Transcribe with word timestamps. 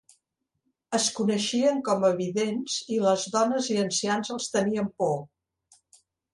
Es 0.97 1.09
coneixien 1.17 1.83
com 1.89 2.07
a 2.09 2.11
vidents 2.23 2.79
i 2.97 2.99
les 3.05 3.27
dones 3.37 3.71
i 3.77 3.79
ancians 3.85 4.35
els 4.39 4.51
tenien 4.59 4.93
por. 5.03 5.17